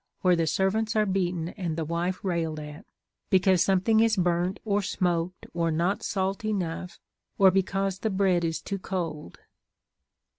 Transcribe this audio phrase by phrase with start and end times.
[0.15, 2.87] 53 where the servants are beaten and the wife railed at,
[3.29, 6.99] because something is burnt or smoked or not salt enough,
[7.37, 9.37] or because the bread is too cold.